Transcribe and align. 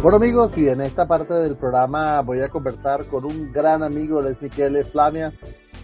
Bueno 0.00 0.18
amigos, 0.18 0.56
y 0.56 0.68
en 0.68 0.80
esta 0.80 1.08
parte 1.08 1.34
del 1.34 1.56
programa 1.56 2.20
voy 2.20 2.38
a 2.38 2.48
conversar 2.48 3.06
con 3.06 3.24
un 3.24 3.50
gran 3.52 3.82
amigo, 3.82 4.22
de 4.22 4.36
Michele 4.40 4.84
Flamia. 4.84 5.32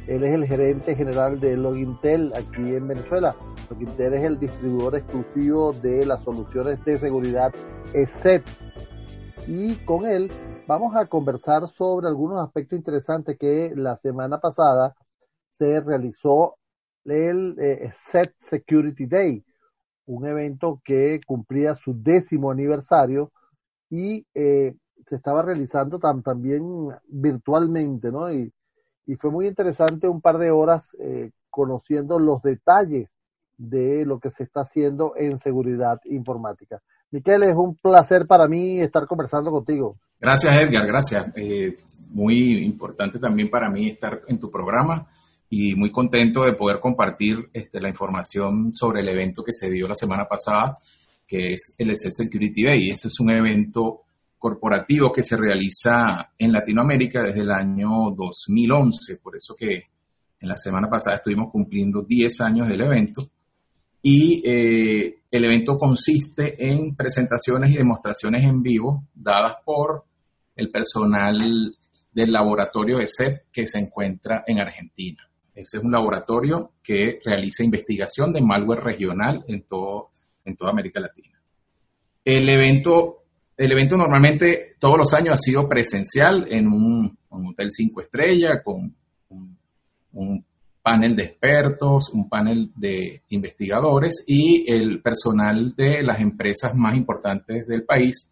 Él 0.07 0.23
es 0.23 0.33
el 0.33 0.47
gerente 0.47 0.95
general 0.95 1.41
de 1.41 1.57
Logintel 1.57 2.33
aquí 2.33 2.77
en 2.77 2.87
Venezuela. 2.87 3.35
Logintel 3.69 4.15
es 4.15 4.23
el 4.23 4.39
distribuidor 4.39 4.95
exclusivo 4.95 5.73
de 5.73 6.07
las 6.07 6.23
soluciones 6.23 6.83
de 6.85 6.97
seguridad 6.97 7.53
ESET. 7.93 8.45
Y 9.49 9.75
con 9.85 10.07
él 10.07 10.31
vamos 10.69 10.95
a 10.95 11.07
conversar 11.07 11.69
sobre 11.71 12.07
algunos 12.07 12.41
aspectos 12.41 12.79
interesantes 12.79 13.37
que 13.37 13.73
la 13.75 13.97
semana 13.97 14.39
pasada 14.39 14.95
se 15.59 15.81
realizó 15.81 16.55
el 17.05 17.57
eh, 17.59 17.87
ESET 17.87 18.33
Security 18.39 19.07
Day, 19.07 19.45
un 20.07 20.25
evento 20.25 20.81
que 20.85 21.19
cumplía 21.27 21.75
su 21.75 22.01
décimo 22.01 22.53
aniversario 22.53 23.33
y 23.95 24.27
eh, 24.35 24.75
se 25.09 25.15
estaba 25.15 25.43
realizando 25.43 26.01
también 26.01 26.89
virtualmente, 27.07 28.11
¿no? 28.11 28.33
Y, 28.33 28.53
fue 29.21 29.31
muy 29.31 29.47
interesante 29.47 30.09
un 30.09 30.23
par 30.23 30.39
de 30.39 30.51
horas 30.51 30.89
eh, 30.99 31.31
conociendo 31.51 32.19
los 32.19 32.41
detalles 32.43 33.11
de 33.59 34.07
lo 34.07 34.19
que 34.19 34.31
se 34.31 34.45
está 34.45 34.63
haciendo 34.63 35.13
en 35.15 35.39
seguridad 35.39 36.01
informática. 36.07 36.81
Miquel, 37.11 37.43
es 37.43 37.55
un 37.55 37.77
placer 37.77 38.27
para 38.27 38.49
mí 38.49 38.81
estar 38.81 39.07
conversando 39.07 39.51
contigo. 39.51 39.99
Gracias, 40.19 40.53
Edgar, 40.55 40.87
gracias. 40.87 41.27
Eh, 41.37 41.73
muy 42.09 42.65
importante 42.65 43.19
también 43.19 43.51
para 43.51 43.69
mí 43.69 43.89
estar 43.89 44.23
en 44.27 44.39
tu 44.39 44.51
programa 44.51 45.07
y 45.51 45.75
muy 45.77 45.93
contento 45.93 46.43
de 46.43 46.55
poder 46.55 46.81
compartir 46.81 47.51
este, 47.53 47.83
la 47.83 47.91
información 47.91 48.73
sobre 48.73 49.03
el 49.03 49.09
evento 49.11 49.45
que 49.45 49.53
se 49.53 49.71
dio 49.71 49.87
la 49.87 49.95
semana 49.95 50.25
pasada 50.25 50.79
que 51.27 51.53
es 51.53 51.75
el 51.79 51.91
ESET 51.91 52.13
Security 52.13 52.65
Day. 52.65 52.89
Ese 52.89 53.09
es 53.09 53.21
un 53.21 53.31
evento 53.31 54.03
corporativo 54.39 55.11
que 55.11 55.23
se 55.23 55.37
realiza 55.37 56.33
en 56.37 56.53
Latinoamérica 56.53 57.23
desde 57.23 57.41
el 57.41 57.51
año 57.51 58.11
2011, 58.15 59.17
por 59.17 59.37
eso 59.37 59.55
que 59.55 59.85
en 60.41 60.49
la 60.49 60.57
semana 60.57 60.89
pasada 60.89 61.17
estuvimos 61.17 61.51
cumpliendo 61.51 62.03
10 62.03 62.41
años 62.43 62.69
del 62.69 62.83
evento. 62.83 63.23
Y 64.03 64.43
eh, 64.45 65.23
el 65.31 65.45
evento 65.45 65.79
consiste 65.79 66.57
en 66.59 66.95
presentaciones 66.95 67.73
y 67.73 67.77
demostraciones 67.77 68.45
en 68.45 68.63
vivo 68.63 69.05
dadas 69.15 69.57
por 69.65 70.05
el 70.55 70.71
personal 70.71 71.75
del 72.13 72.33
laboratorio 72.33 73.01
ESET 73.01 73.47
que 73.51 73.67
se 73.67 73.79
encuentra 73.79 74.45
en 74.47 74.61
Argentina. 74.61 75.27
Ese 75.55 75.79
es 75.79 75.85
un 75.85 75.93
laboratorio 75.93 76.73
que 76.83 77.19
realiza 77.25 77.65
investigación 77.65 78.33
de 78.33 78.43
malware 78.43 78.85
regional 78.85 79.45
en 79.49 79.63
todo 79.63 80.11
en 80.45 80.57
toda 80.57 80.71
América 80.71 81.01
Latina. 81.01 81.41
El 82.25 82.49
evento, 82.49 83.25
el 83.57 83.73
evento 83.73 83.97
normalmente 83.97 84.77
todos 84.79 84.97
los 84.99 85.15
años 85.15 85.35
ha 85.35 85.37
sido 85.37 85.69
presencial 85.69 86.47
en 86.51 86.69
un, 86.69 87.19
hotel 87.29 87.71
cinco 87.71 88.01
estrellas 88.01 88.59
con 88.65 88.95
un, 90.13 90.45
panel 90.83 91.17
de 91.17 91.25
expertos, 91.25 92.11
un 92.11 92.29
panel 92.29 92.71
de 92.77 93.23
investigadores 93.31 94.23
y 94.27 94.71
el 94.71 95.01
personal 95.01 95.75
de 95.75 96.03
las 96.03 96.21
empresas 96.21 96.75
más 96.75 96.95
importantes 96.95 97.67
del 97.67 97.85
país, 97.85 98.31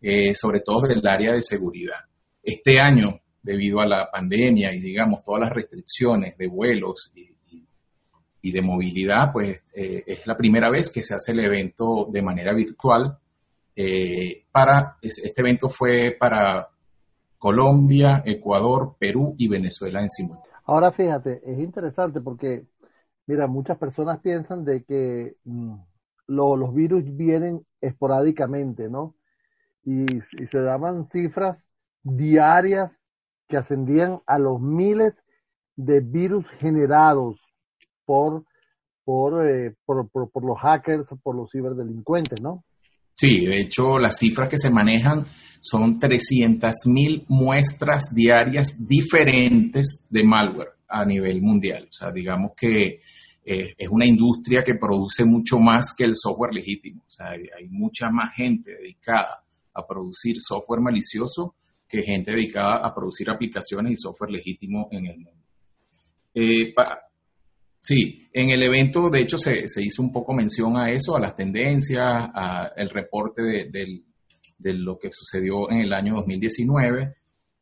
eh, 0.00 0.32
sobre 0.32 0.60
todo 0.60 0.86
del 0.86 1.04
área 1.04 1.32
de 1.32 1.42
seguridad. 1.42 1.98
Este 2.40 2.80
año, 2.80 3.18
debido 3.42 3.80
a 3.80 3.86
la 3.86 4.08
pandemia 4.12 4.72
y 4.72 4.80
digamos 4.80 5.24
todas 5.24 5.40
las 5.40 5.52
restricciones 5.52 6.38
de 6.38 6.46
vuelos 6.46 7.10
y 7.16 7.30
y 8.48 8.52
de 8.52 8.62
movilidad, 8.62 9.30
pues 9.32 9.62
eh, 9.74 10.02
es 10.06 10.26
la 10.26 10.36
primera 10.36 10.70
vez 10.70 10.90
que 10.90 11.02
se 11.02 11.14
hace 11.14 11.32
el 11.32 11.40
evento 11.40 12.08
de 12.10 12.22
manera 12.22 12.54
virtual. 12.54 13.18
Eh, 13.76 14.46
para, 14.50 14.96
este 15.02 15.40
evento 15.42 15.68
fue 15.68 16.16
para 16.18 16.68
Colombia, 17.36 18.22
Ecuador, 18.24 18.96
Perú 18.98 19.34
y 19.36 19.48
Venezuela 19.48 20.00
en 20.00 20.08
simultáneo. 20.08 20.50
Ahora 20.64 20.92
fíjate, 20.92 21.42
es 21.44 21.58
interesante 21.58 22.20
porque, 22.22 22.66
mira, 23.26 23.46
muchas 23.46 23.76
personas 23.76 24.20
piensan 24.20 24.64
de 24.64 24.82
que 24.84 25.36
mm, 25.44 25.74
los 26.28 26.74
virus 26.74 27.04
vienen 27.04 27.66
esporádicamente, 27.80 28.88
¿no? 28.88 29.14
Y, 29.84 30.04
y 30.42 30.46
se 30.46 30.60
daban 30.60 31.08
cifras 31.10 31.64
diarias 32.02 32.90
que 33.46 33.58
ascendían 33.58 34.20
a 34.26 34.38
los 34.38 34.60
miles 34.60 35.14
de 35.76 36.00
virus 36.00 36.46
generados 36.58 37.38
por, 38.08 38.44
eh, 39.46 39.74
por, 39.84 40.08
por, 40.10 40.30
por, 40.30 40.44
los 40.44 40.58
hackers, 40.58 41.06
por 41.22 41.36
los 41.36 41.50
ciberdelincuentes, 41.50 42.40
¿no? 42.40 42.64
Sí, 43.12 43.44
de 43.44 43.60
hecho 43.60 43.98
las 43.98 44.16
cifras 44.18 44.48
que 44.48 44.58
se 44.58 44.70
manejan 44.70 45.24
son 45.60 45.98
300.000 45.98 47.24
muestras 47.28 48.14
diarias 48.14 48.86
diferentes 48.86 50.06
de 50.08 50.24
malware 50.24 50.70
a 50.88 51.04
nivel 51.04 51.42
mundial. 51.42 51.88
O 51.88 51.92
sea, 51.92 52.12
digamos 52.12 52.52
que 52.56 53.00
eh, 53.44 53.74
es 53.76 53.88
una 53.88 54.06
industria 54.06 54.62
que 54.62 54.76
produce 54.76 55.24
mucho 55.24 55.58
más 55.58 55.94
que 55.96 56.04
el 56.04 56.14
software 56.14 56.54
legítimo. 56.54 57.02
O 57.06 57.10
sea, 57.10 57.30
hay, 57.30 57.68
mucha 57.68 58.10
más 58.10 58.34
gente 58.34 58.72
dedicada 58.72 59.42
a 59.74 59.86
producir 59.86 60.36
software 60.38 60.80
malicioso 60.80 61.56
que 61.88 62.02
gente 62.02 62.32
dedicada 62.32 62.86
a 62.86 62.94
producir 62.94 63.30
aplicaciones 63.30 63.92
y 63.92 63.96
software 63.96 64.30
legítimo 64.30 64.88
en 64.92 65.06
el 65.06 65.16
mundo. 65.16 65.42
Eh, 66.34 66.72
Sí, 67.80 68.28
en 68.32 68.50
el 68.50 68.62
evento 68.62 69.08
de 69.08 69.20
hecho 69.20 69.38
se, 69.38 69.64
hizo 69.82 70.02
un 70.02 70.12
poco 70.12 70.34
mención 70.34 70.76
a 70.76 70.90
eso, 70.90 71.16
a 71.16 71.20
las 71.20 71.34
tendencias, 71.34 72.04
a 72.04 72.72
el 72.76 72.90
reporte 72.90 73.42
de, 73.42 74.02
lo 74.74 74.98
que 74.98 75.10
sucedió 75.10 75.70
en 75.70 75.80
el 75.80 75.92
año 75.92 76.16
2019 76.16 77.14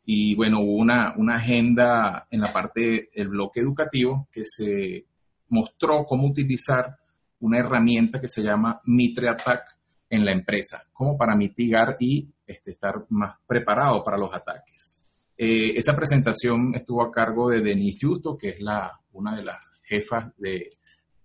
y 0.05 0.35
bueno, 0.35 0.61
hubo 0.61 0.77
una, 0.77 1.15
una 1.17 1.35
agenda 1.37 2.27
en 2.31 2.41
la 2.41 2.53
parte 2.53 3.11
del 3.15 3.29
bloque 3.29 3.61
educativo 3.61 4.29
que 4.33 4.43
se 4.45 5.05
mostró 5.49 6.05
cómo 6.05 6.29
utilizar 6.29 6.97
una 7.41 7.59
herramienta 7.59 8.21
que 8.21 8.29
se 8.29 8.43
llama 8.43 8.81
Mitre 8.85 9.29
Attack 9.29 9.77
en 10.09 10.25
la 10.25 10.33
empresa, 10.33 10.85
como 10.93 11.17
para 11.17 11.37
mitigar 11.37 11.97
y 11.99 12.29
este, 12.47 12.71
estar 12.71 13.07
más 13.11 13.37
preparado 13.47 14.03
para 14.05 14.17
los 14.19 14.33
ataques. 14.35 15.05
Eh, 15.37 15.77
esa 15.77 15.95
presentación 15.95 16.75
estuvo 16.75 17.03
a 17.03 17.11
cargo 17.11 17.51
de 17.51 17.61
Denise 17.61 18.07
Justo, 18.07 18.39
que 18.39 18.51
es 18.51 18.61
la, 18.61 18.99
una 19.13 19.37
de 19.37 19.45
las 19.45 19.76
jefa 19.87 20.33
del 20.37 20.69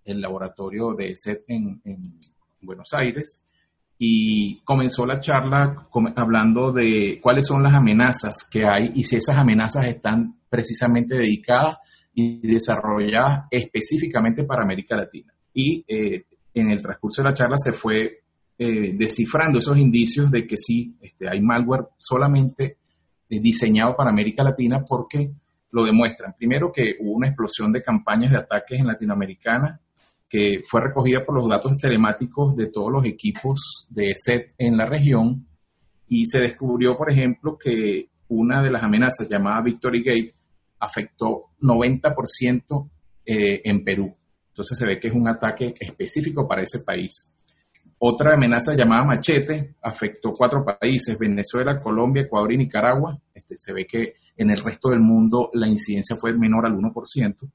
el 0.04 0.20
laboratorio 0.20 0.94
de 0.94 1.14
SET 1.14 1.44
en, 1.48 1.80
Buenos 2.64 2.92
Aires 2.92 3.44
y 3.98 4.60
comenzó 4.62 5.04
la 5.04 5.18
charla 5.18 5.88
hablando 6.14 6.70
de 6.70 7.18
cuáles 7.20 7.46
son 7.46 7.62
las 7.62 7.74
amenazas 7.74 8.48
que 8.48 8.64
hay 8.64 8.92
y 8.94 9.02
si 9.02 9.16
esas 9.16 9.36
amenazas 9.36 9.86
están 9.86 10.38
precisamente 10.48 11.16
dedicadas 11.16 11.78
y 12.14 12.38
desarrolladas 12.46 13.46
específicamente 13.50 14.44
para 14.44 14.62
América 14.62 14.96
Latina. 14.96 15.34
Y 15.52 15.84
eh, 15.88 16.24
en 16.54 16.70
el 16.70 16.80
transcurso 16.80 17.22
de 17.22 17.28
la 17.30 17.34
charla 17.34 17.56
se 17.58 17.72
fue 17.72 18.22
eh, 18.58 18.92
descifrando 18.96 19.58
esos 19.58 19.76
indicios 19.76 20.30
de 20.30 20.46
que 20.46 20.56
sí, 20.56 20.96
este, 21.00 21.28
hay 21.28 21.40
malware 21.40 21.88
solamente 21.98 22.76
eh, 23.28 23.40
diseñado 23.40 23.96
para 23.96 24.10
América 24.10 24.44
Latina 24.44 24.84
porque 24.86 25.32
lo 25.72 25.84
demuestran. 25.84 26.34
Primero 26.38 26.70
que 26.70 26.96
hubo 27.00 27.12
una 27.12 27.28
explosión 27.28 27.72
de 27.72 27.82
campañas 27.82 28.30
de 28.30 28.38
ataques 28.38 28.78
en 28.78 28.86
Latinoamericana 28.86 29.80
que 30.28 30.62
fue 30.66 30.80
recogida 30.80 31.24
por 31.26 31.34
los 31.34 31.48
datos 31.48 31.76
telemáticos 31.76 32.56
de 32.56 32.68
todos 32.68 32.90
los 32.90 33.04
equipos 33.04 33.86
de 33.90 34.14
SET 34.14 34.54
en 34.56 34.78
la 34.78 34.86
región 34.86 35.46
y 36.08 36.24
se 36.24 36.40
descubrió, 36.40 36.96
por 36.96 37.10
ejemplo, 37.10 37.58
que 37.58 38.08
una 38.28 38.62
de 38.62 38.70
las 38.70 38.82
amenazas 38.82 39.28
llamada 39.28 39.62
Victory 39.62 40.02
Gate 40.02 40.32
afectó 40.78 41.50
90% 41.60 42.90
eh, 43.26 43.60
en 43.64 43.84
Perú. 43.84 44.14
Entonces 44.48 44.78
se 44.78 44.86
ve 44.86 44.98
que 44.98 45.08
es 45.08 45.14
un 45.14 45.28
ataque 45.28 45.74
específico 45.78 46.46
para 46.48 46.62
ese 46.62 46.80
país. 46.80 47.34
Otra 48.04 48.34
amenaza 48.34 48.74
llamada 48.74 49.04
Machete 49.04 49.76
afectó 49.80 50.32
cuatro 50.36 50.64
países, 50.64 51.16
Venezuela, 51.16 51.80
Colombia, 51.80 52.24
Ecuador 52.24 52.52
y 52.52 52.56
Nicaragua. 52.56 53.16
Este, 53.32 53.56
se 53.56 53.72
ve 53.72 53.86
que 53.86 54.14
en 54.36 54.50
el 54.50 54.58
resto 54.58 54.88
del 54.88 54.98
mundo 54.98 55.50
la 55.52 55.68
incidencia 55.68 56.16
fue 56.16 56.36
menor 56.36 56.66
al 56.66 56.72
1%. 56.72 57.48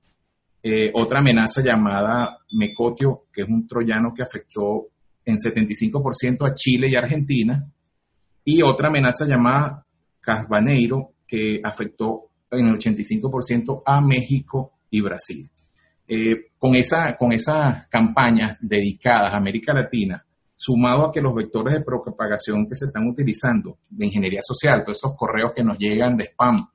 Eh, 0.64 0.90
otra 0.94 1.20
amenaza 1.20 1.62
llamada 1.62 2.38
Mecotio, 2.54 3.26
que 3.34 3.42
es 3.42 3.50
un 3.50 3.68
troyano 3.68 4.14
que 4.16 4.24
afectó 4.24 4.88
en 5.26 5.36
75% 5.36 6.50
a 6.50 6.54
Chile 6.54 6.88
y 6.90 6.96
Argentina. 6.96 7.70
Y 8.46 8.62
otra 8.62 8.88
amenaza 8.88 9.26
llamada 9.26 9.86
Casbaneiro, 10.22 11.12
que 11.28 11.60
afectó 11.62 12.30
en 12.52 12.68
el 12.68 12.76
85% 12.78 13.82
a 13.86 14.00
México 14.00 14.76
y 14.90 15.02
Brasil. 15.02 15.50
Eh, 16.08 16.52
con, 16.58 16.74
esa, 16.76 17.18
con 17.18 17.34
esas 17.34 17.86
campañas 17.88 18.58
dedicadas 18.62 19.34
a 19.34 19.36
América 19.36 19.74
Latina, 19.74 20.24
sumado 20.58 21.06
a 21.06 21.12
que 21.12 21.22
los 21.22 21.36
vectores 21.36 21.76
de 21.76 21.82
propagación 21.82 22.68
que 22.68 22.74
se 22.74 22.86
están 22.86 23.08
utilizando 23.08 23.78
de 23.92 24.08
ingeniería 24.08 24.42
social, 24.42 24.84
todos 24.84 24.98
esos 24.98 25.16
correos 25.16 25.52
que 25.56 25.64
nos 25.64 25.78
llegan 25.78 26.18
de 26.18 26.26
spam, 26.26 26.68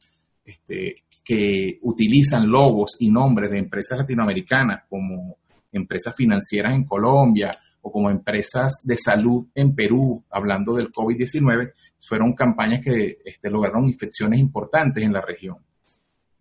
este, 0.45 1.03
que 1.25 1.81
utilizan 1.83 2.49
logos 2.49 2.97
y 3.01 3.11
nombres 3.11 3.51
de 3.51 3.59
empresas 3.59 3.99
latinoamericanas 3.99 4.85
como 4.89 5.37
empresas 5.73 6.15
financieras 6.15 6.75
en 6.75 6.85
Colombia 6.85 7.51
o 7.81 7.91
como 7.91 8.09
empresas 8.09 8.83
de 8.85 8.97
salud 8.97 9.49
en 9.53 9.75
Perú, 9.75 10.23
hablando 10.31 10.75
del 10.75 10.93
COVID-19, 10.93 11.73
fueron 11.99 12.35
campañas 12.35 12.83
que 12.85 13.19
este, 13.25 13.51
lograron 13.51 13.87
infecciones 13.87 14.39
importantes 14.39 15.03
en 15.03 15.13
la 15.13 15.23
región. 15.23 15.57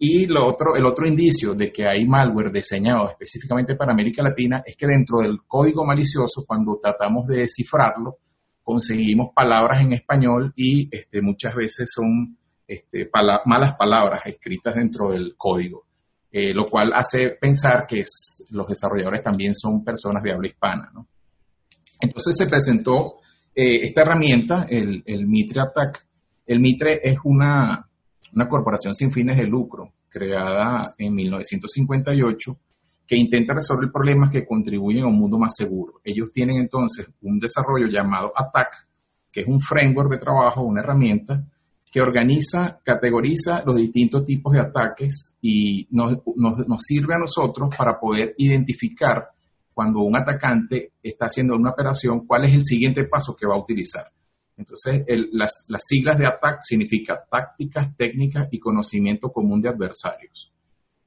Y 0.04 0.26
lo 0.26 0.48
otro, 0.48 0.76
el 0.76 0.84
otro 0.84 1.08
indicio 1.08 1.54
de 1.54 1.72
que 1.72 1.86
hay 1.86 2.08
malware 2.08 2.52
diseñado 2.52 3.08
específicamente 3.08 3.76
para 3.76 3.94
América 3.94 4.24
Latina 4.24 4.64
es 4.66 4.76
que 4.76 4.88
dentro 4.88 5.20
del 5.20 5.44
código 5.46 5.86
malicioso, 5.86 6.44
cuando 6.48 6.80
tratamos 6.82 7.28
de 7.28 7.42
descifrarlo, 7.42 8.18
conseguimos 8.64 9.30
palabras 9.32 9.80
en 9.84 9.94
español 9.94 10.54
y 10.56 10.90
este, 10.92 11.22
muchas 11.22 11.54
veces 11.54 11.92
son 11.94 12.36
este, 12.68 13.12
malas 13.46 13.76
palabras 13.78 14.22
escritas 14.26 14.74
dentro 14.74 15.12
del 15.12 15.36
código, 15.38 15.86
eh, 16.32 16.52
lo 16.52 16.66
cual 16.66 16.94
hace 16.96 17.38
pensar 17.40 17.86
que 17.86 18.02
los 18.50 18.68
desarrolladores 18.68 19.22
también 19.22 19.54
son 19.54 19.84
personas 19.84 20.24
de 20.24 20.32
habla 20.32 20.48
hispana. 20.48 20.92
Entonces 22.00 22.36
se 22.36 22.48
presentó 22.48 23.18
eh, 23.54 23.84
esta 23.84 24.02
herramienta, 24.02 24.66
el, 24.68 25.28
Mitre 25.28 25.62
Attack. 25.62 26.08
El 26.48 26.60
Mitre 26.60 27.02
es 27.04 27.18
una, 27.24 27.88
una 28.34 28.48
corporación 28.48 28.94
sin 28.94 29.12
fines 29.12 29.38
de 29.38 29.48
lucro 29.48 29.94
creada 30.10 30.94
en 30.98 31.14
1958 31.14 32.58
que 33.08 33.18
intenta 33.18 33.54
resolver 33.54 33.92
problemas 33.92 34.32
que 34.32 34.46
contribuyen 34.46 35.04
a 35.04 35.08
un 35.08 35.18
mundo 35.18 35.38
más 35.38 35.56
seguro. 35.56 36.00
Ellos 36.04 36.32
tienen 36.32 36.58
entonces 36.58 37.10
un 37.22 37.40
desarrollo 37.40 37.88
llamado 37.88 38.32
ATTACK, 38.34 38.88
que 39.32 39.42
es 39.42 39.48
un 39.48 39.60
framework 39.60 40.12
de 40.12 40.18
trabajo, 40.18 40.62
una 40.62 40.82
herramienta 40.82 41.44
que 41.92 42.02
organiza, 42.02 42.80
categoriza 42.84 43.64
los 43.66 43.76
distintos 43.76 44.24
tipos 44.24 44.54
de 44.54 44.62
ataques 44.62 45.36
y 45.42 45.90
nos, 45.92 46.20
sirve 46.78 47.16
a 47.16 47.20
nosotros 47.20 47.76
para 47.76 48.00
poder 48.00 48.34
identificar 48.38 49.28
cuando 49.74 50.00
un 50.00 50.16
atacante 50.16 50.94
está 51.04 51.26
haciendo 51.26 51.56
una 51.56 51.72
operación, 51.72 52.26
cuál 52.26 52.46
es 52.46 52.54
el 52.54 52.64
siguiente 52.64 53.04
paso 53.04 53.36
que 53.36 53.46
va 53.46 53.56
a 53.56 53.60
utilizar. 53.60 54.06
Entonces, 54.58 55.04
las, 55.32 55.66
las, 55.70 55.86
siglas 55.86 56.18
de 56.18 56.28
ATAC 56.28 56.60
significa 56.62 57.24
tácticas, 57.30 57.96
técnicas 57.96 58.48
y 58.52 58.60
conocimiento 58.60 59.32
común 59.32 59.62
de 59.62 59.70
adversarios. 59.70 60.52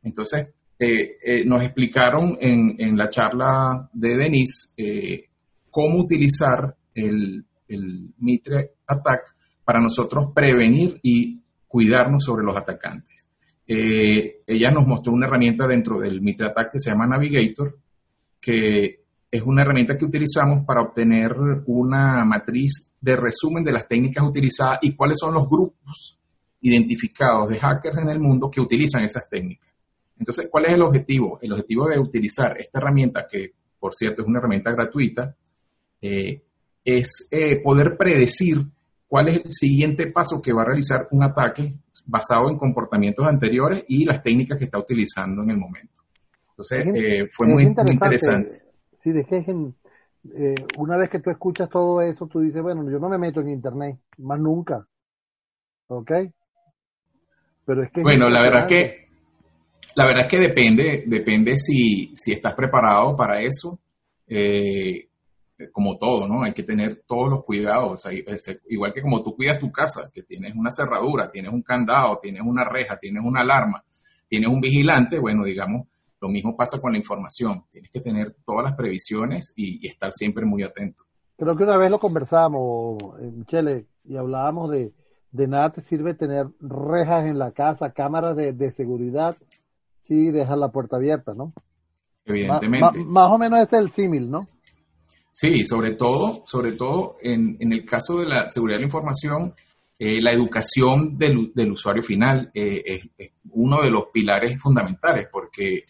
Entonces, 0.03 0.49
eh, 0.77 1.19
eh, 1.23 1.45
nos 1.45 1.63
explicaron 1.63 2.37
en, 2.41 2.97
la 2.97 3.09
charla 3.09 3.89
de 3.93 4.17
Denise 4.17 4.75
eh, 4.77 5.29
cómo 5.71 6.01
utilizar 6.01 6.75
el, 6.95 7.45
Mitre 8.19 8.73
Attack 8.87 9.35
para 9.65 9.81
nosotros 9.81 10.33
prevenir 10.35 11.01
y 11.03 11.41
cuidarnos 11.67 12.23
sobre 12.23 12.45
los 12.45 12.57
atacantes. 12.57 13.29
ella 13.67 14.71
nos 14.71 14.87
mostró 14.87 15.13
una 15.13 15.27
herramienta 15.27 15.67
dentro 15.67 15.99
del 15.99 16.21
Mitre 16.21 16.49
Attack 16.49 16.73
que 16.73 16.79
se 16.79 16.91
llama 16.91 17.07
Navigator, 17.09 17.79
que 18.41 19.01
es 19.31 19.43
una 19.43 19.63
herramienta 19.63 19.97
que 19.97 20.05
utilizamos 20.05 20.65
para 20.65 20.83
obtener 20.83 21.35
una 21.67 22.25
matriz 22.25 22.94
de 23.05 23.17
resumen 23.17 23.63
de 23.63 23.73
las 23.73 23.87
técnicas 23.87 24.25
utilizadas 24.25 24.79
y 24.81 24.97
cuáles 24.97 25.19
son 25.19 25.35
los 25.35 25.47
grupos 25.47 26.19
identificados 26.63 27.51
de 27.51 27.59
hackers 27.59 27.99
en 27.99 28.09
el 28.09 28.19
mundo 28.19 28.51
que 28.51 28.63
utilizan 28.63 29.05
esas 29.05 29.29
técnicas. 29.29 29.71
Entonces, 30.19 30.49
¿cuál 30.51 30.65
es 30.67 30.75
el 30.75 30.83
objetivo? 30.83 31.39
El 31.43 31.53
objetivo 31.53 31.89
de 31.89 31.99
utilizar 31.99 32.59
esta 32.59 32.79
herramienta, 32.79 33.27
que 33.31 33.53
por 33.79 33.93
cierto 33.93 34.23
es 34.23 34.29
una 34.29 34.39
herramienta 34.39 34.73
gratuita, 34.73 35.37
eh, 36.01 36.43
es 36.83 37.29
eh, 37.31 37.61
poder 37.63 37.97
predecir 37.99 38.65
cuál 39.07 39.29
es 39.29 39.37
el 39.37 39.51
siguiente 39.51 40.11
paso 40.11 40.41
que 40.41 40.55
va 40.55 40.63
a 40.63 40.67
realizar 40.67 41.09
un 41.11 41.23
ataque 41.25 41.75
basado 42.07 42.49
en 42.49 42.57
comportamientos 42.57 43.27
anteriores 43.27 43.85
y 43.87 44.07
las 44.07 44.23
técnicas 44.23 44.57
que 44.57 44.65
está 44.65 44.79
utilizando 44.79 45.43
en 45.43 45.51
el 45.51 45.59
momento. 45.59 46.03
Entonces, 46.51 46.87
eh, 46.87 47.29
fue 47.31 47.49
muy 47.49 47.65
interesante. 47.65 48.63
Sí, 49.03 49.13
dejen, 50.33 50.55
una 50.79 50.97
vez 50.97 51.11
que 51.11 51.21
tú 51.21 51.31
escuchas 51.31 51.69
todo 51.69 52.01
eso, 52.01 52.27
tú 52.27 52.41
dices, 52.41 52.63
bueno, 52.63 52.89
yo 52.91 52.99
no 52.99 53.09
me 53.09 53.19
meto 53.19 53.41
en 53.41 53.51
Internet, 53.51 53.99
más 54.19 54.39
nunca. 54.39 54.87
¿Ok? 55.89 56.11
Pero 57.67 57.83
es 57.83 57.93
que... 57.93 58.03
Bueno, 58.03 58.29
la 58.29 58.43
verdad 58.43 58.61
es 58.61 58.67
que 58.67 59.05
la 59.97 60.07
verdad 60.07 60.27
es 60.27 60.31
que 60.31 60.41
depende, 60.41 61.05
depende 61.07 61.57
si, 61.57 62.11
si 62.15 62.33
estás 62.33 62.55
preparado 62.55 63.15
para 63.15 63.41
eso. 63.41 63.79
Eh, 64.27 65.09
como 65.73 65.97
todo, 65.97 66.27
¿no? 66.27 66.43
Hay 66.43 66.53
que 66.53 66.65
tener 66.65 67.03
todos 67.07 67.31
los 67.31 67.45
cuidados. 67.45 68.05
igual 68.69 68.93
que 68.93 69.03
como 69.03 69.23
tú 69.23 69.37
cuidas 69.37 69.61
tu 69.61 69.71
casa, 69.71 70.11
que 70.13 70.23
tienes 70.23 70.55
una 70.57 70.71
cerradura, 70.71 71.31
tienes 71.31 71.53
un 71.53 71.63
candado, 71.63 72.19
tienes 72.21 72.43
una 72.45 72.65
reja, 72.65 72.99
tienes 72.99 73.23
una 73.25 73.43
alarma, 73.43 73.85
tienes 74.27 74.49
un 74.49 74.61
vigilante, 74.61 75.19
bueno, 75.21 75.45
digamos, 75.45 75.87
lo 76.25 76.31
mismo 76.31 76.57
pasa 76.57 76.81
con 76.81 76.93
la 76.93 76.99
información. 76.99 77.65
Tienes 77.71 77.91
que 77.91 78.01
tener 78.01 78.35
todas 78.47 78.65
las 78.65 78.75
previsiones 78.75 79.53
y, 79.57 79.87
estar 79.87 80.11
siempre 80.11 80.47
muy 80.47 80.63
atento. 80.63 81.03
Creo 81.37 81.55
que 81.55 81.65
una 81.65 81.77
vez 81.77 81.91
lo 81.91 81.99
conversamos, 81.99 82.97
eh, 83.21 83.31
Michele, 83.31 83.87
y 84.05 84.17
hablábamos 84.17 84.71
de, 84.71 84.95
de 85.33 85.47
nada 85.49 85.71
te 85.71 85.83
sirve 85.83 86.15
tener 86.15 86.47
rejas 86.61 87.27
en 87.27 87.39
la 87.39 87.53
casa, 87.53 87.93
cámaras 87.93 88.37
de, 88.37 88.55
de 88.55 88.73
seguridad, 88.73 89.35
sí 90.05 90.31
deja 90.31 90.57
la 90.57 90.71
puerta 90.71 90.97
abierta, 90.97 91.35
¿no? 91.35 91.53
Evidentemente. 92.25 93.05
más 93.05 93.31
o 93.31 93.37
menos 93.37 93.61
es 93.61 93.73
el 93.75 93.93
símil, 93.93 94.31
¿no? 94.31 94.47
Sí, 95.31 95.65
sobre 95.65 95.95
todo, 95.95 96.43
sobre 96.47 96.73
todo 96.73 97.17
en, 97.21 97.59
el 97.61 97.85
caso 97.85 98.21
de 98.21 98.27
la 98.27 98.49
seguridad 98.49 98.77
de 98.77 98.83
la 98.83 98.87
información, 98.87 99.53
eh, 99.99 100.23
la 100.23 100.33
educación 100.33 101.19
del, 101.19 101.71
usuario 101.71 102.03
final 102.03 102.51
eh, 102.55 102.83
es, 102.87 103.31
uno 103.51 103.83
de 103.83 103.91
los 103.91 104.05
pilares 104.11 104.59
fundamentales, 104.59 105.27
porque 105.31 105.85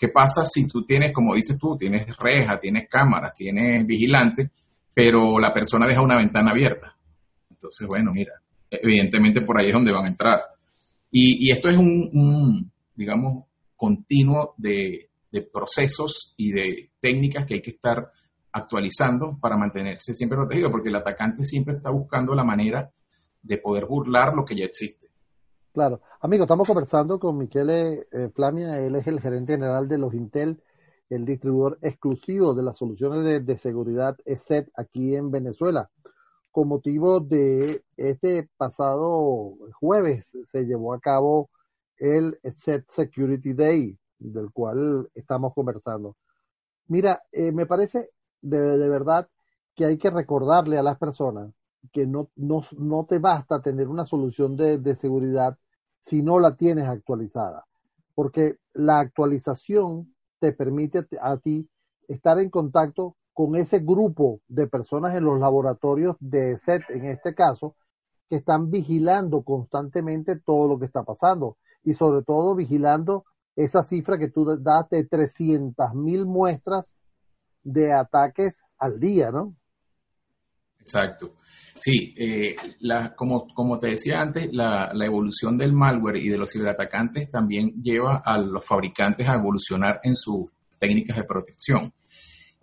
¿qué 0.00 0.08
pasa 0.08 0.44
si 0.44 0.66
tú 0.66 0.84
tienes, 0.84 1.12
como 1.12 1.34
dices 1.34 1.58
tú, 1.58 1.76
tienes 1.76 2.06
reja, 2.16 2.58
tienes 2.58 2.88
cámaras, 2.88 3.34
tienes 3.34 3.86
vigilante, 3.86 4.50
pero 4.94 5.38
la 5.38 5.52
persona 5.52 5.86
deja 5.86 6.00
una 6.00 6.16
ventana 6.16 6.50
abierta? 6.50 6.96
Entonces, 7.50 7.86
bueno, 7.86 8.10
mira, 8.14 8.32
evidentemente 8.70 9.42
por 9.42 9.60
ahí 9.60 9.66
es 9.66 9.72
donde 9.72 9.92
van 9.92 10.06
a 10.06 10.08
entrar. 10.08 10.40
Y, 11.12 11.52
esto 11.52 11.68
es 11.68 11.76
un 11.76 12.70
digamos, 13.00 13.44
continuo 13.76 14.54
de, 14.58 15.08
procesos 15.52 16.34
y 16.36 16.52
de 16.52 16.90
técnicas 17.00 17.46
que 17.46 17.54
hay 17.54 17.62
que 17.62 17.70
estar 17.70 18.10
actualizando 18.52 19.38
para 19.40 19.56
mantenerse 19.56 20.12
siempre 20.12 20.36
protegido, 20.36 20.70
porque 20.70 20.90
el 20.90 20.96
atacante 20.96 21.44
siempre 21.44 21.76
está 21.76 21.90
buscando 21.90 22.34
la 22.34 22.44
manera 22.44 22.90
de 23.42 23.56
poder 23.56 23.86
burlar 23.86 24.34
lo 24.34 24.44
que 24.44 24.56
ya 24.56 24.64
existe. 24.64 25.06
Claro. 25.72 26.00
Amigo, 26.20 26.44
estamos 26.44 26.66
conversando 26.66 27.20
con 27.20 27.38
Michele 27.38 28.08
eh, 28.10 28.28
Flamia, 28.34 28.78
él 28.80 28.96
es 28.96 29.06
el 29.06 29.20
gerente 29.20 29.52
general 29.52 29.86
de 29.86 29.98
los 29.98 30.14
Intel, 30.14 30.60
el 31.08 31.24
distribuidor 31.24 31.78
exclusivo 31.82 32.54
de 32.54 32.62
las 32.64 32.76
soluciones 32.76 33.24
de, 33.24 33.38
de 33.38 33.56
seguridad 33.56 34.16
ESET 34.24 34.68
aquí 34.76 35.14
en 35.14 35.30
Venezuela. 35.30 35.88
Con 36.50 36.66
motivo 36.66 37.20
de 37.20 37.84
este 37.96 38.50
pasado 38.56 39.54
jueves 39.78 40.36
se 40.44 40.64
llevó 40.64 40.92
a 40.92 41.00
cabo 41.00 41.50
el 41.98 42.38
Set 42.56 42.84
Security 42.90 43.52
Day, 43.54 43.96
del 44.18 44.50
cual 44.52 45.08
estamos 45.14 45.54
conversando. 45.54 46.16
Mira, 46.88 47.22
eh, 47.30 47.52
me 47.52 47.66
parece 47.66 48.10
de, 48.42 48.88
verdad 48.88 49.28
que 49.76 49.84
hay 49.84 49.98
que 49.98 50.10
recordarle 50.10 50.78
a 50.78 50.82
las 50.82 50.98
personas 50.98 51.52
que 51.92 52.06
no, 52.06 52.28
no, 52.34 52.62
no 52.76 53.06
te 53.06 53.20
basta 53.20 53.62
tener 53.62 53.88
una 53.88 54.04
solución 54.04 54.56
de, 54.56 54.78
de 54.78 54.96
seguridad 54.96 55.56
si 56.00 56.22
no 56.22 56.38
la 56.38 56.56
tienes 56.56 56.86
actualizada, 56.86 57.66
porque 58.14 58.56
la 58.72 59.00
actualización 59.00 60.14
te 60.38 60.52
permite 60.52 61.06
a 61.20 61.36
ti 61.36 61.68
estar 62.08 62.38
en 62.38 62.50
contacto 62.50 63.16
con 63.32 63.56
ese 63.56 63.78
grupo 63.78 64.40
de 64.48 64.66
personas 64.66 65.14
en 65.14 65.24
los 65.24 65.38
laboratorios 65.38 66.16
de 66.20 66.58
SET, 66.58 66.82
en 66.90 67.04
este 67.04 67.34
caso, 67.34 67.76
que 68.28 68.36
están 68.36 68.70
vigilando 68.70 69.42
constantemente 69.42 70.38
todo 70.38 70.68
lo 70.68 70.78
que 70.78 70.86
está 70.86 71.04
pasando 71.04 71.56
y 71.82 71.94
sobre 71.94 72.22
todo 72.22 72.54
vigilando 72.54 73.24
esa 73.56 73.82
cifra 73.82 74.18
que 74.18 74.28
tú 74.28 74.44
das 74.44 74.88
de 74.90 75.04
300 75.04 75.94
mil 75.94 76.26
muestras 76.26 76.94
de 77.62 77.92
ataques 77.92 78.62
al 78.78 79.00
día, 79.00 79.30
¿no? 79.30 79.54
Exacto. 80.78 81.34
Sí, 81.74 82.14
eh, 82.16 82.56
la, 82.80 83.14
como, 83.14 83.46
como 83.54 83.78
te 83.78 83.88
decía 83.88 84.20
antes, 84.20 84.48
la, 84.52 84.90
la, 84.92 85.06
evolución 85.06 85.56
del 85.56 85.72
malware 85.72 86.18
y 86.18 86.28
de 86.28 86.38
los 86.38 86.52
ciberatacantes 86.52 87.30
también 87.30 87.82
lleva 87.82 88.22
a 88.24 88.38
los 88.38 88.64
fabricantes 88.64 89.28
a 89.28 89.34
evolucionar 89.34 90.00
en 90.02 90.14
sus 90.14 90.50
técnicas 90.78 91.16
de 91.16 91.24
protección. 91.24 91.92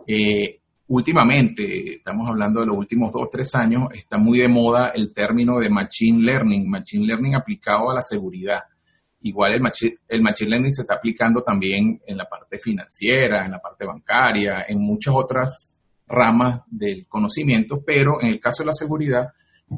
Eh, 0.06 0.60
últimamente, 0.88 1.96
estamos 1.96 2.30
hablando 2.30 2.62
de 2.62 2.68
los 2.68 2.78
últimos 2.78 3.12
dos 3.12 3.30
tres 3.30 3.56
años, 3.56 3.88
está 3.94 4.18
muy 4.18 4.40
de 4.40 4.48
moda 4.48 4.92
el 4.94 5.14
término 5.14 5.60
de 5.60 5.70
machine 5.70 6.24
learning, 6.24 6.70
machine 6.70 7.06
learning 7.06 7.36
aplicado 7.36 7.90
a 7.92 7.96
la 7.96 8.02
seguridad. 8.02 8.62
Igual 9.22 9.54
el 9.54 9.62
machine, 9.62 9.98
el 10.08 10.22
machine 10.22 10.52
learning 10.52 10.72
se 10.72 10.84
está 10.84 10.96
aplicando 10.96 11.42
también 11.42 12.00
en 12.06 12.18
la 12.18 12.26
parte 12.26 12.60
financiera, 12.60 13.46
en 13.46 13.52
la 13.52 13.60
parte 13.60 13.86
bancaria, 13.86 14.66
en 14.68 14.80
muchas 14.80 15.14
otras 15.16 15.77
ramas 16.08 16.62
del 16.70 17.08
conocimiento, 17.08 17.84
pero 17.86 18.22
en 18.22 18.30
el 18.30 18.40
caso 18.40 18.64
de 18.64 18.68
la 18.68 18.74
seguridad, 18.74 19.28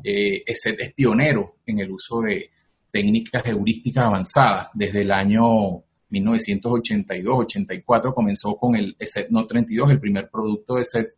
eh, 0.04 0.44
es, 0.46 0.62
pionero 0.96 1.56
en 1.66 1.80
el 1.80 1.92
uso 1.92 2.22
de 2.22 2.52
técnicas 2.92 3.46
heurísticas 3.46 4.06
avanzadas. 4.06 4.70
Desde 4.74 5.02
el 5.02 5.12
año 5.12 5.84
1982-84 6.12 8.14
comenzó 8.14 8.56
con 8.56 8.76
el 8.76 8.96
ESET 9.00 9.30
No 9.30 9.46
32, 9.46 9.92
el 9.92 10.00
primer 10.00 10.30
producto 10.30 10.76
de 10.76 10.82
ESET 10.82 11.14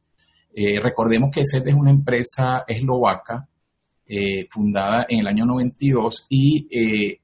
Eh, 0.54 0.82
recordemos 0.82 1.32
que 1.32 1.46
SET 1.46 1.68
es 1.68 1.74
una 1.74 1.92
empresa 1.92 2.66
eslovaca 2.68 3.48
eh, 4.06 4.46
fundada 4.50 5.06
en 5.08 5.20
el 5.20 5.28
año 5.28 5.46
92 5.46 6.26
y 6.30 6.68
eh, 6.70 7.22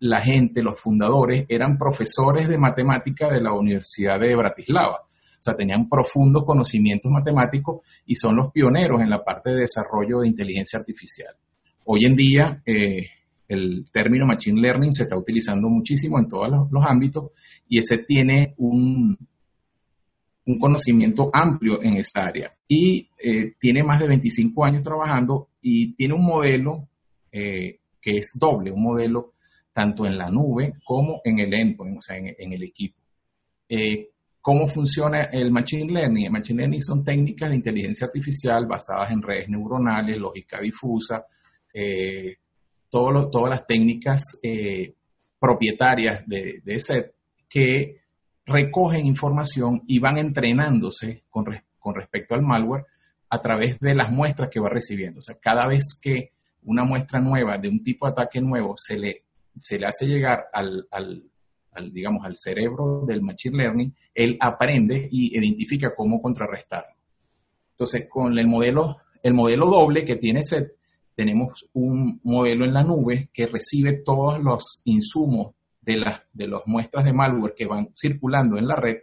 la 0.00 0.20
gente, 0.20 0.62
los 0.62 0.80
fundadores, 0.80 1.44
eran 1.48 1.76
profesores 1.76 2.48
de 2.48 2.56
matemática 2.56 3.28
de 3.28 3.40
la 3.40 3.52
Universidad 3.52 4.20
de 4.20 4.36
Bratislava. 4.36 5.00
O 5.38 5.40
sea, 5.40 5.54
tenían 5.54 5.88
profundos 5.88 6.44
conocimientos 6.44 7.10
matemáticos 7.10 7.80
y 8.06 8.14
son 8.16 8.36
los 8.36 8.50
pioneros 8.52 9.00
en 9.00 9.10
la 9.10 9.24
parte 9.24 9.50
de 9.50 9.60
desarrollo 9.60 10.20
de 10.20 10.28
inteligencia 10.28 10.78
artificial. 10.78 11.34
Hoy 11.84 12.04
en 12.04 12.16
día, 12.16 12.62
el 13.46 13.84
término 13.90 14.26
Machine 14.26 14.60
Learning 14.60 14.92
se 14.92 15.04
está 15.04 15.16
utilizando 15.16 15.68
muchísimo 15.68 16.18
en 16.18 16.28
todos 16.28 16.48
los 16.70 16.84
ámbitos 16.84 17.30
y 17.68 17.78
ese 17.78 17.98
tiene 17.98 18.54
un, 18.58 19.16
un 20.48 20.58
conocimiento 20.58 21.30
amplio 21.32 21.82
en 21.82 21.98
esta 21.98 22.26
área 22.26 22.50
y 22.66 23.10
eh, 23.22 23.52
tiene 23.58 23.84
más 23.84 24.00
de 24.00 24.08
25 24.08 24.64
años 24.64 24.82
trabajando 24.82 25.48
y 25.60 25.94
tiene 25.94 26.14
un 26.14 26.24
modelo 26.24 26.88
eh, 27.30 27.80
que 28.00 28.16
es 28.16 28.32
doble, 28.34 28.70
un 28.70 28.82
modelo 28.82 29.34
tanto 29.74 30.06
en 30.06 30.16
la 30.16 30.30
nube 30.30 30.72
como 30.84 31.20
en 31.22 31.38
el 31.38 31.52
endpoint, 31.52 31.98
o 31.98 32.00
sea, 32.00 32.16
en, 32.16 32.52
el 32.52 32.62
equipo. 32.62 32.98
Eh, 33.68 34.08
¿Cómo 34.40 34.66
funciona 34.66 35.24
el 35.24 35.50
Machine 35.50 35.92
Learning? 35.92 36.26
El 36.26 36.32
Machine 36.32 36.62
Learning 36.62 36.82
son 36.82 37.04
técnicas 37.04 37.50
de 37.50 37.56
inteligencia 37.56 38.06
artificial 38.06 38.66
basadas 38.66 39.10
en 39.10 39.22
redes 39.22 39.48
neuronales, 39.48 40.16
lógica 40.18 40.60
difusa, 40.60 41.26
todas 42.88 43.50
las 43.50 43.66
técnicas 43.66 44.40
propietarias 45.38 46.26
de, 46.26 46.60
de 46.64 46.78
SET 46.78 47.12
que 47.48 47.98
recogen 48.48 49.06
información 49.06 49.82
y 49.86 49.98
van 49.98 50.18
entrenándose 50.18 51.24
con, 51.30 51.44
respecto 51.94 52.34
al 52.34 52.42
malware 52.42 52.86
a 53.28 53.40
través 53.40 53.78
de 53.78 53.94
las 53.94 54.10
muestras 54.10 54.48
que 54.50 54.58
va 54.58 54.70
recibiendo. 54.70 55.18
O 55.18 55.22
sea, 55.22 55.36
cada 55.38 55.66
vez 55.66 55.98
que 56.00 56.32
una 56.62 56.84
muestra 56.84 57.20
nueva 57.20 57.58
de 57.58 57.68
un 57.68 57.82
tipo 57.82 58.06
de 58.06 58.12
ataque 58.12 58.40
nuevo 58.40 58.74
se 58.76 58.98
le, 58.98 59.24
se 59.58 59.78
le 59.78 59.86
hace 59.86 60.06
llegar 60.06 60.46
al, 60.52 60.86
digamos, 61.92 62.24
al 62.24 62.36
cerebro 62.36 63.04
del 63.06 63.22
Machine 63.22 63.56
Learning, 63.56 63.94
él 64.14 64.36
aprende 64.40 65.08
y 65.10 65.36
identifica 65.38 65.94
cómo 65.94 66.20
contrarrestarlo. 66.20 66.94
Entonces, 67.70 68.06
con 68.08 68.38
el 68.38 68.46
modelo, 68.46 68.96
el 69.22 69.34
modelo 69.34 69.66
doble 69.66 70.04
que 70.04 70.16
tiene 70.16 70.42
SET, 70.42 70.72
tenemos 71.14 71.68
un 71.72 72.20
modelo 72.22 72.64
en 72.64 72.74
la 72.74 72.84
nube 72.84 73.28
que 73.32 73.46
recibe 73.46 74.02
todos 74.04 74.40
los 74.40 74.82
insumos 74.84 75.54
de 75.80 75.96
las 75.96 76.22
de 76.32 76.46
las 76.46 76.62
muestras 76.66 77.04
de 77.04 77.12
malware 77.12 77.54
que 77.56 77.66
van 77.66 77.88
circulando 77.96 78.58
en 78.58 78.68
la 78.68 78.76
red 78.76 78.98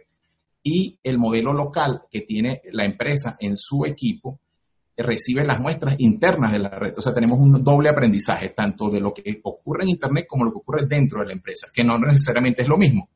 y 0.62 0.98
el 1.02 1.18
modelo 1.18 1.52
local 1.52 2.02
que 2.10 2.22
tiene 2.22 2.62
la 2.72 2.84
empresa 2.84 3.36
en 3.38 3.56
su 3.56 3.84
equipo 3.84 4.40
recibe 4.96 5.44
las 5.44 5.60
muestras 5.60 5.96
internas 5.98 6.52
de 6.52 6.58
la 6.58 6.70
red. 6.70 6.92
O 6.96 7.02
sea, 7.02 7.12
tenemos 7.12 7.38
un 7.38 7.62
doble 7.62 7.90
aprendizaje, 7.90 8.50
tanto 8.50 8.88
de 8.88 9.00
lo 9.00 9.12
que 9.12 9.40
ocurre 9.42 9.84
en 9.84 9.90
Internet 9.90 10.26
como 10.28 10.44
lo 10.44 10.52
que 10.52 10.58
ocurre 10.58 10.86
dentro 10.86 11.20
de 11.20 11.26
la 11.26 11.32
empresa, 11.32 11.68
que 11.72 11.84
no 11.84 11.98
necesariamente 11.98 12.62
es 12.62 12.68
lo 12.68 12.78
mismo. 12.78 13.08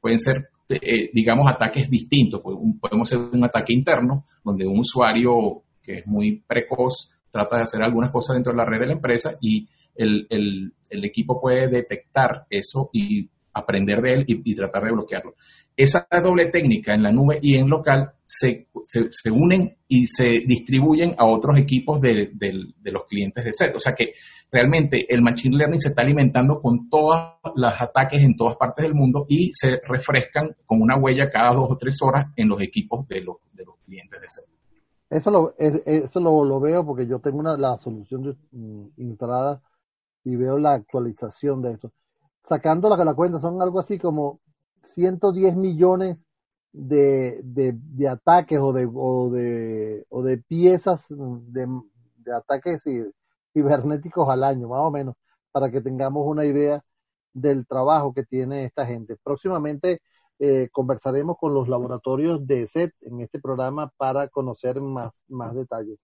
Pueden 0.00 0.18
ser, 0.18 0.48
eh, 0.68 1.10
digamos, 1.12 1.48
ataques 1.48 1.90
distintos. 1.90 2.40
Podemos 2.80 3.08
ser 3.08 3.18
un 3.18 3.44
ataque 3.44 3.72
interno, 3.72 4.24
donde 4.44 4.66
un 4.66 4.78
usuario 4.78 5.62
que 5.82 5.98
es 5.98 6.06
muy 6.06 6.42
precoz 6.46 7.10
trata 7.30 7.56
de 7.56 7.62
hacer 7.62 7.82
algunas 7.82 8.10
cosas 8.10 8.36
dentro 8.36 8.52
de 8.52 8.58
la 8.58 8.64
red 8.64 8.80
de 8.80 8.86
la 8.86 8.92
empresa 8.92 9.36
y 9.40 9.68
el, 9.96 10.72
equipo 10.90 11.40
puede 11.40 11.68
detectar 11.68 12.46
eso 12.48 12.90
y 12.92 13.28
aprender 13.52 14.00
de 14.00 14.14
él 14.14 14.24
y, 14.26 14.54
tratar 14.54 14.84
de 14.84 14.92
bloquearlo. 14.92 15.34
Esa 15.76 16.06
doble 16.22 16.46
técnica 16.46 16.94
en 16.94 17.02
la 17.02 17.12
nube 17.12 17.38
y 17.42 17.56
en 17.56 17.68
local 17.68 18.12
se, 18.36 18.68
se, 19.10 19.30
unen 19.30 19.76
y 19.86 20.06
se 20.06 20.42
distribuyen 20.46 21.14
a 21.18 21.26
otros 21.26 21.56
equipos 21.58 22.00
de, 22.00 22.32
los 22.82 23.04
clientes 23.06 23.44
de 23.44 23.52
SET. 23.52 23.76
O 23.76 23.80
sea 23.80 23.94
que 23.94 24.14
realmente 24.50 25.06
el 25.08 25.22
Machine 25.22 25.56
Learning 25.56 25.78
se 25.78 25.90
está 25.90 26.02
alimentando 26.02 26.60
con 26.60 26.88
todos 26.88 27.16
los 27.54 27.72
ataques 27.80 28.22
en 28.22 28.36
todas 28.36 28.56
partes 28.56 28.84
del 28.84 28.94
mundo 28.94 29.26
y 29.28 29.52
se 29.52 29.80
refrescan 29.86 30.56
con 30.66 30.82
una 30.82 30.98
huella 30.98 31.30
cada 31.30 31.52
dos 31.52 31.68
o 31.70 31.76
tres 31.76 32.00
horas 32.02 32.26
en 32.36 32.48
los 32.48 32.60
equipos 32.60 33.06
de 33.06 33.20
los, 33.22 33.36
de 33.52 33.64
los 33.64 33.76
clientes 33.84 34.20
de 34.20 34.28
SET. 34.28 34.44
Eso 35.10 35.30
lo, 35.30 35.54
eso 35.56 36.18
lo, 36.18 36.60
veo 36.60 36.84
porque 36.84 37.06
yo 37.06 37.20
tengo 37.20 37.38
una, 37.38 37.56
la 37.56 37.78
solución 37.78 38.36
mm, 38.50 38.86
instalada 38.96 39.62
y 40.24 40.34
veo 40.34 40.58
la 40.58 40.74
actualización 40.74 41.62
de 41.62 41.72
esto. 41.72 41.92
Sacando 42.48 42.88
la, 42.88 43.04
la 43.04 43.14
cuenta, 43.14 43.40
son 43.40 43.62
algo 43.62 43.78
así 43.78 43.98
como 43.98 44.40
110 44.94 45.54
millones 45.56 46.26
de, 46.74 47.40
de, 47.44 48.08
ataques 48.08 48.58
o 48.60 48.72
de, 48.72 48.88
o 48.92 49.30
de, 49.30 50.04
o 50.10 50.22
de 50.22 50.38
piezas 50.38 51.06
de, 51.08 51.68
ataques 52.34 52.82
cibernéticos 53.52 54.28
al 54.28 54.42
año, 54.42 54.68
más 54.68 54.80
o 54.80 54.90
menos, 54.90 55.14
para 55.52 55.70
que 55.70 55.80
tengamos 55.80 56.26
una 56.26 56.44
idea 56.44 56.82
del 57.32 57.66
trabajo 57.66 58.12
que 58.12 58.24
tiene 58.24 58.64
esta 58.64 58.84
gente. 58.86 59.16
Próximamente 59.22 60.00
eh, 60.40 60.68
conversaremos 60.72 61.36
con 61.38 61.54
los 61.54 61.68
laboratorios 61.68 62.44
de 62.44 62.66
SET 62.66 62.92
en 63.02 63.20
este 63.20 63.38
programa 63.38 63.92
para 63.96 64.28
conocer 64.28 64.80
más, 64.80 65.22
más 65.28 65.54
detalles. 65.54 65.98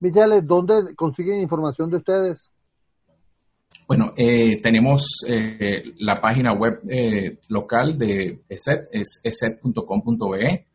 Michelle, 0.00 0.42
¿dónde 0.42 0.94
consiguen 0.96 1.40
información 1.40 1.90
de 1.90 1.96
ustedes? 1.96 2.52
Bueno, 3.88 4.12
eh, 4.18 4.60
tenemos 4.60 5.24
eh, 5.26 5.94
la 6.00 6.16
página 6.16 6.52
web 6.52 6.80
eh, 6.90 7.38
local 7.48 7.98
de 7.98 8.42
ESET, 8.46 8.86
es 8.92 9.22
eset.com.be, 9.24 10.66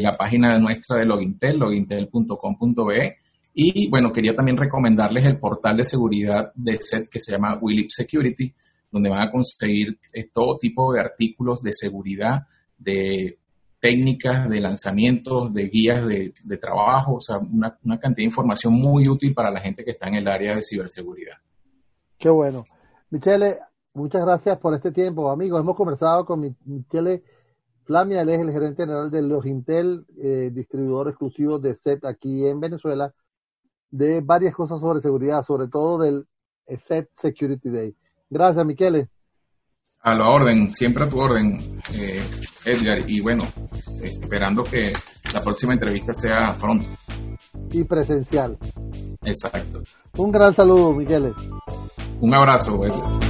la 0.00 0.12
página 0.12 0.58
nuestra 0.58 0.96
de 0.96 1.04
Logintel, 1.04 1.58
logintel.com.be, 1.58 3.16
y 3.52 3.90
bueno, 3.90 4.10
quería 4.10 4.34
también 4.34 4.56
recomendarles 4.56 5.26
el 5.26 5.38
portal 5.38 5.76
de 5.76 5.84
seguridad 5.84 6.50
de 6.54 6.72
ESET 6.72 7.10
que 7.10 7.18
se 7.18 7.32
llama 7.32 7.58
Willip 7.60 7.90
Security, 7.90 8.54
donde 8.90 9.10
van 9.10 9.28
a 9.28 9.30
conseguir 9.30 9.98
todo 10.32 10.56
tipo 10.58 10.94
de 10.94 11.00
artículos 11.00 11.62
de 11.62 11.74
seguridad, 11.74 12.46
de 12.78 13.38
técnicas, 13.80 14.48
de 14.48 14.60
lanzamientos, 14.60 15.52
de 15.52 15.68
guías 15.68 16.06
de, 16.06 16.56
trabajo, 16.56 17.16
o 17.16 17.20
sea, 17.20 17.36
una 17.38 17.98
cantidad 17.98 18.16
de 18.16 18.24
información 18.24 18.72
muy 18.72 19.08
útil 19.08 19.34
para 19.34 19.50
la 19.50 19.60
gente 19.60 19.84
que 19.84 19.90
está 19.90 20.08
en 20.08 20.16
el 20.16 20.28
área 20.28 20.54
de 20.54 20.62
ciberseguridad. 20.62 21.36
Qué 22.20 22.28
bueno. 22.28 22.64
Michele, 23.08 23.58
muchas 23.94 24.22
gracias 24.22 24.58
por 24.58 24.74
este 24.74 24.92
tiempo, 24.92 25.30
amigos. 25.30 25.58
Hemos 25.58 25.74
conversado 25.74 26.26
con 26.26 26.54
Michele 26.66 27.24
Flamia, 27.86 28.20
él 28.20 28.28
es 28.28 28.40
el 28.40 28.52
gerente 28.52 28.82
general 28.82 29.10
de 29.10 29.22
los 29.22 29.46
Intel, 29.46 30.04
eh, 30.22 30.50
distribuidor 30.52 31.08
exclusivo 31.08 31.58
de 31.58 31.76
SET 31.76 32.04
aquí 32.04 32.46
en 32.46 32.60
Venezuela, 32.60 33.14
de 33.90 34.20
varias 34.20 34.54
cosas 34.54 34.80
sobre 34.80 35.00
seguridad, 35.00 35.42
sobre 35.42 35.68
todo 35.68 35.98
del 35.98 36.26
SET 36.66 37.08
Security 37.20 37.70
Day. 37.70 37.96
Gracias, 38.28 38.66
Michele. 38.66 39.08
A 40.02 40.14
la 40.14 40.28
orden, 40.28 40.70
siempre 40.70 41.04
a 41.04 41.08
tu 41.08 41.18
orden, 41.18 41.56
eh, 41.94 42.22
Edgar. 42.66 43.08
Y 43.08 43.22
bueno, 43.22 43.44
esperando 44.02 44.62
que 44.62 44.92
la 45.32 45.40
próxima 45.42 45.72
entrevista 45.72 46.12
sea 46.12 46.54
pronto. 46.60 46.86
Y 47.72 47.84
presencial. 47.84 48.58
Exacto. 49.22 49.80
Un 50.18 50.30
gran 50.30 50.54
saludo, 50.54 50.92
Michele. 50.92 51.32
Un 52.20 52.34
abrazo. 52.34 53.29